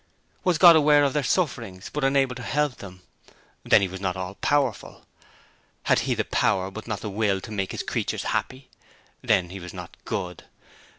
[0.43, 3.03] Was God aware of their sufferings, but unable to help them?
[3.63, 5.05] Then He was not all powerful.
[5.83, 8.71] Had He the power but not the will to make His creatures happy?
[9.21, 10.45] Then He was not good.